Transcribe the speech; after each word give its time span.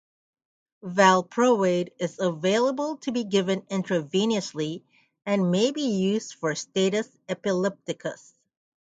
Valproate 0.83 1.89
is 1.99 2.17
available 2.19 2.97
to 2.97 3.11
be 3.11 3.23
given 3.23 3.61
intravenously, 3.69 4.81
and 5.27 5.51
may 5.51 5.69
be 5.69 5.83
used 5.83 6.33
for 6.33 6.55
status 6.55 7.07
epilepticus. 7.29 8.33